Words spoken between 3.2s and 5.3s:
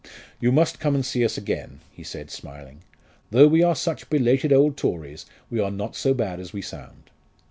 "though we are such belated old Tories,